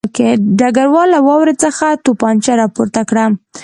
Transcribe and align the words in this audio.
ډګروال 0.59 1.07
له 1.15 1.19
واورې 1.27 1.55
څخه 1.63 1.85
توپانچه 2.05 2.53
راپورته 2.61 3.01
کړه 3.09 3.25